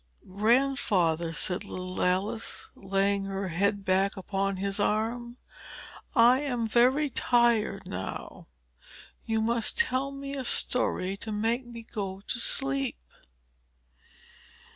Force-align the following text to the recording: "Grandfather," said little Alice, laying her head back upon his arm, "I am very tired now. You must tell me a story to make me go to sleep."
"Grandfather," 0.27 1.31
said 1.31 1.63
little 1.63 2.01
Alice, 2.01 2.69
laying 2.73 3.25
her 3.25 3.49
head 3.49 3.85
back 3.85 4.17
upon 4.17 4.55
his 4.57 4.79
arm, 4.79 5.37
"I 6.15 6.39
am 6.39 6.67
very 6.67 7.11
tired 7.11 7.85
now. 7.85 8.47
You 9.27 9.41
must 9.41 9.77
tell 9.77 10.09
me 10.09 10.33
a 10.35 10.43
story 10.43 11.17
to 11.17 11.31
make 11.31 11.67
me 11.67 11.83
go 11.83 12.21
to 12.21 12.39
sleep." 12.39 12.97